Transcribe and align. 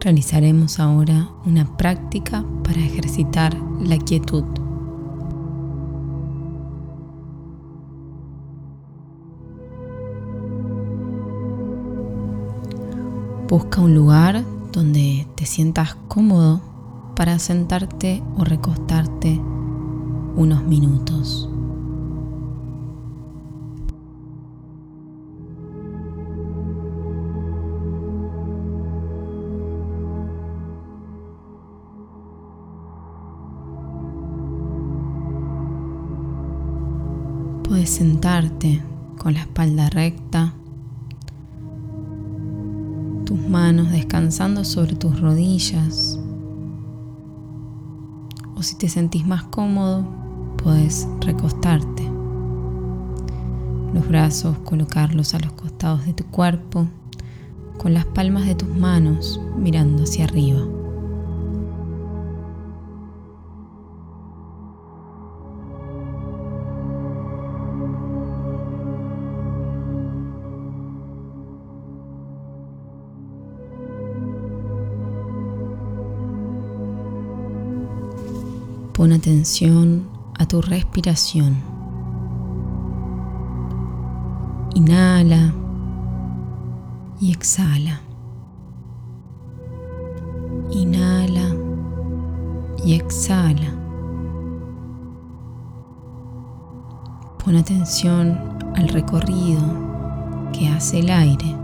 Realizaremos 0.00 0.78
ahora 0.78 1.28
una 1.44 1.76
práctica 1.76 2.44
para 2.62 2.80
ejercitar 2.80 3.56
la 3.80 3.98
quietud. 3.98 4.44
Busca 13.48 13.80
un 13.80 13.94
lugar 13.94 14.44
donde 14.72 15.26
te 15.36 15.46
sientas 15.46 15.96
cómodo 16.08 16.60
para 17.14 17.38
sentarte 17.38 18.22
o 18.36 18.44
recostarte 18.44 19.40
unos 20.36 20.62
minutos. 20.64 21.48
Sentarte 37.86 38.82
con 39.16 39.34
la 39.34 39.40
espalda 39.40 39.88
recta, 39.88 40.52
tus 43.24 43.38
manos 43.48 43.90
descansando 43.92 44.64
sobre 44.64 44.96
tus 44.96 45.20
rodillas. 45.20 46.18
O 48.56 48.62
si 48.62 48.76
te 48.76 48.88
sentís 48.88 49.24
más 49.24 49.44
cómodo, 49.44 50.04
puedes 50.62 51.08
recostarte. 51.20 52.02
Los 53.94 54.06
brazos 54.08 54.58
colocarlos 54.58 55.34
a 55.34 55.38
los 55.38 55.52
costados 55.52 56.04
de 56.04 56.12
tu 56.12 56.24
cuerpo, 56.24 56.88
con 57.78 57.94
las 57.94 58.04
palmas 58.04 58.46
de 58.46 58.56
tus 58.56 58.68
manos 58.68 59.40
mirando 59.56 60.02
hacia 60.02 60.24
arriba. 60.24 60.60
Pon 78.96 79.12
atención 79.12 80.08
a 80.38 80.48
tu 80.48 80.62
respiración. 80.62 81.56
Inhala 84.74 85.52
y 87.20 87.30
exhala. 87.30 88.00
Inhala 90.70 91.54
y 92.86 92.94
exhala. 92.94 93.74
Pon 97.44 97.56
atención 97.56 98.38
al 98.76 98.88
recorrido 98.88 99.60
que 100.54 100.68
hace 100.68 101.00
el 101.00 101.10
aire 101.10 101.54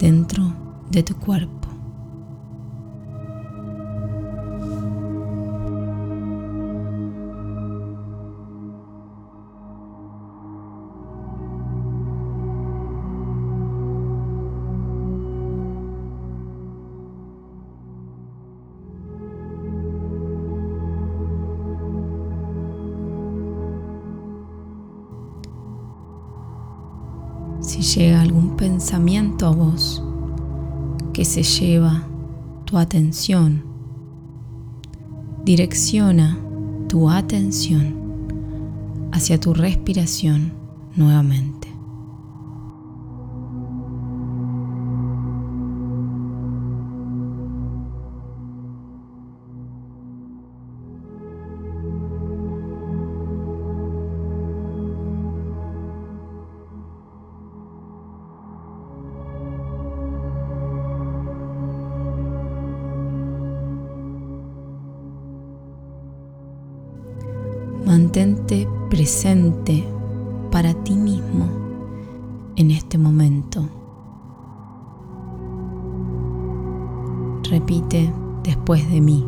dentro 0.00 0.52
de 0.90 1.04
tu 1.04 1.14
cuerpo. 1.14 1.61
Si 27.72 27.80
llega 27.80 28.20
algún 28.20 28.54
pensamiento 28.54 29.46
a 29.46 29.50
vos 29.50 30.02
que 31.14 31.24
se 31.24 31.42
lleva 31.42 32.06
tu 32.66 32.76
atención, 32.76 33.64
direcciona 35.42 36.36
tu 36.86 37.08
atención 37.08 37.94
hacia 39.10 39.40
tu 39.40 39.54
respiración 39.54 40.52
nuevamente. 40.96 41.61
Mantente 67.92 68.66
presente 68.88 69.84
para 70.50 70.72
ti 70.72 70.94
mismo 70.94 71.46
en 72.56 72.70
este 72.70 72.96
momento. 72.96 73.68
Repite 77.50 78.10
después 78.44 78.90
de 78.90 79.02
mí. 79.02 79.26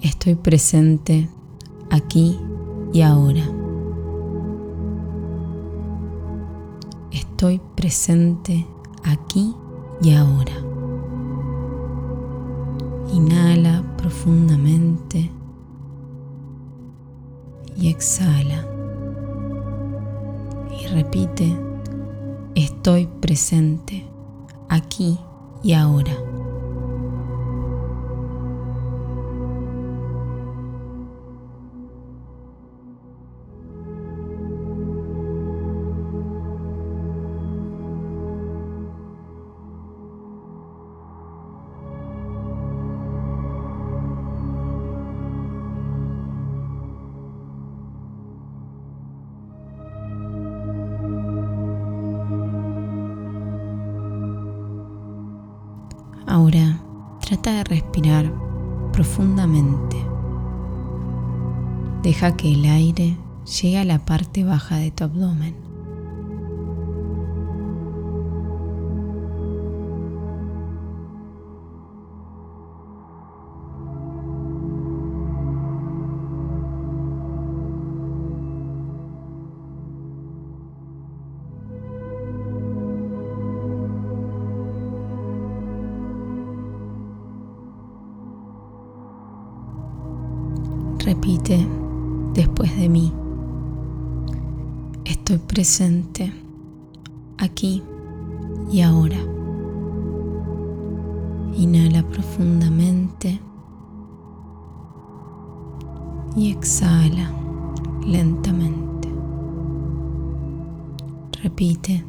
Estoy 0.00 0.34
presente 0.34 1.28
aquí 1.90 2.36
y 2.92 3.02
ahora. 3.02 3.44
Estoy 7.12 7.60
presente 7.76 8.66
aquí 9.04 9.54
y 10.02 10.12
ahora. 10.12 10.54
Inhala 13.12 13.84
profundamente 13.96 15.37
y 17.78 17.88
exhala. 17.88 18.66
Y 20.80 20.86
repite, 20.88 21.56
estoy 22.54 23.06
presente 23.20 24.04
aquí 24.68 25.18
y 25.62 25.72
ahora. 25.72 26.12
Trata 57.28 57.52
de 57.52 57.64
respirar 57.64 58.32
profundamente. 58.90 59.98
Deja 62.02 62.34
que 62.36 62.54
el 62.54 62.64
aire 62.64 63.18
llegue 63.44 63.78
a 63.78 63.84
la 63.84 63.98
parte 63.98 64.44
baja 64.44 64.76
de 64.76 64.90
tu 64.90 65.04
abdomen. 65.04 65.67
Repite 91.08 91.66
después 92.34 92.76
de 92.76 92.86
mí. 92.86 93.10
Estoy 95.06 95.38
presente 95.38 96.30
aquí 97.38 97.82
y 98.70 98.82
ahora. 98.82 99.16
Inhala 101.56 102.02
profundamente 102.02 103.40
y 106.36 106.50
exhala 106.50 107.32
lentamente. 108.06 109.08
Repite, 111.42 112.04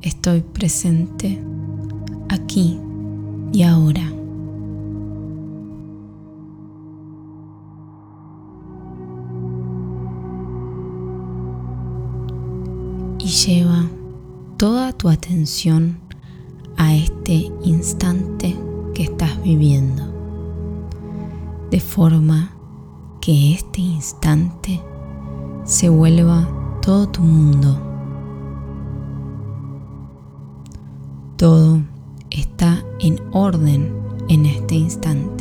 estoy 0.00 0.40
presente 0.40 1.38
aquí 2.30 2.80
y 3.52 3.62
ahora. 3.62 4.19
Lleva 13.46 13.88
toda 14.58 14.92
tu 14.92 15.08
atención 15.08 15.98
a 16.76 16.94
este 16.94 17.50
instante 17.62 18.54
que 18.94 19.04
estás 19.04 19.42
viviendo, 19.42 20.02
de 21.70 21.80
forma 21.80 22.52
que 23.20 23.54
este 23.54 23.80
instante 23.80 24.80
se 25.64 25.88
vuelva 25.88 26.48
todo 26.82 27.08
tu 27.08 27.22
mundo. 27.22 27.78
Todo 31.36 31.80
está 32.30 32.84
en 32.98 33.20
orden 33.32 33.94
en 34.28 34.44
este 34.44 34.74
instante. 34.74 35.39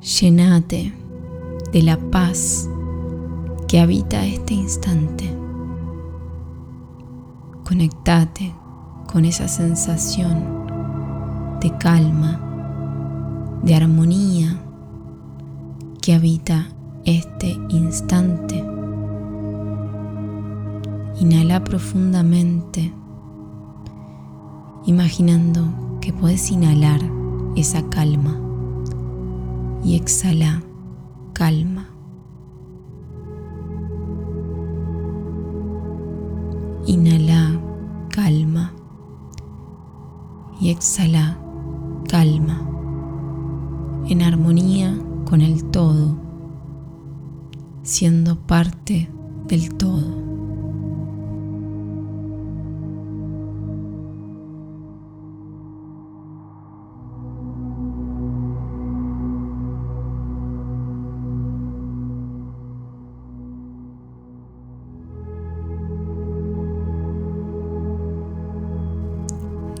Llenate 0.00 0.94
de 1.72 1.82
la 1.82 1.98
paz 1.98 2.70
que 3.66 3.80
habita 3.80 4.24
este 4.24 4.54
instante. 4.54 5.28
Conectate 7.64 8.54
con 9.12 9.24
esa 9.24 9.48
sensación 9.48 11.58
de 11.60 11.76
calma, 11.78 12.40
de 13.64 13.74
armonía 13.74 14.56
que 16.00 16.14
habita 16.14 16.68
este 17.04 17.58
instante. 17.68 18.64
Inhala 21.18 21.64
profundamente, 21.64 22.92
imaginando 24.86 25.98
que 26.00 26.12
puedes 26.12 26.52
inhalar 26.52 27.00
esa 27.56 27.82
calma 27.90 28.47
y 29.82 29.96
exhala 29.96 30.62
calma. 31.32 31.88
Inhala 36.86 37.60
calma 38.10 38.72
y 40.60 40.70
exhala 40.70 41.38
calma 42.08 42.68
en 44.08 44.22
armonía 44.22 44.98
con 45.26 45.42
el 45.42 45.64
todo, 45.64 46.16
siendo 47.82 48.36
parte 48.36 49.10
del 49.48 49.74
todo. 49.74 50.27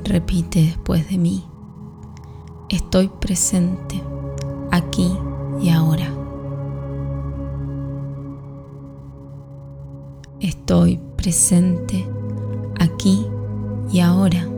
Repite 0.08 0.62
después 0.62 1.06
de 1.10 1.18
mí, 1.18 1.44
estoy 2.70 3.08
presente 3.08 4.02
aquí 4.70 5.12
y 5.60 5.68
ahora. 5.68 6.10
Estoy 10.40 10.98
presente 11.16 12.08
aquí 12.80 13.26
y 13.92 14.00
ahora. 14.00 14.48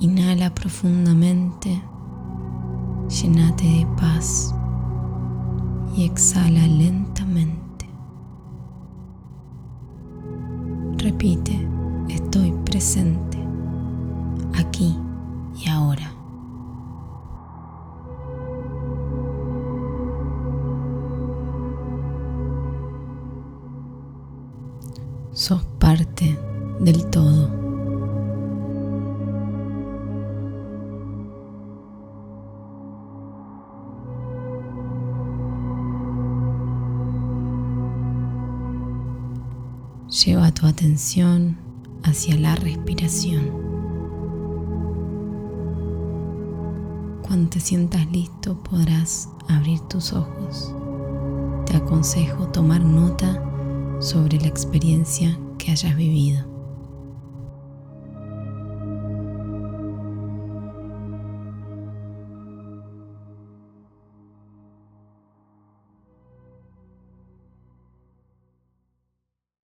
Inhala 0.00 0.54
profundamente, 0.54 1.82
llenate 3.08 3.64
de 3.64 3.86
paz 3.98 4.54
y 5.96 6.04
exhala 6.04 6.66
lentamente. 6.66 7.13
Sos 25.34 25.64
parte 25.80 26.38
del 26.78 27.10
todo. 27.10 27.50
Lleva 40.08 40.52
tu 40.52 40.68
atención 40.68 41.56
hacia 42.04 42.36
la 42.36 42.54
respiración. 42.54 43.50
Cuando 47.26 47.50
te 47.50 47.58
sientas 47.58 48.06
listo 48.12 48.56
podrás 48.62 49.28
abrir 49.48 49.80
tus 49.80 50.12
ojos. 50.12 50.72
Te 51.66 51.76
aconsejo 51.76 52.46
tomar 52.46 52.84
nota 52.84 53.50
sobre 54.04 54.38
la 54.38 54.48
experiencia 54.48 55.38
que 55.58 55.70
hayas 55.70 55.96
vivido. 55.96 56.53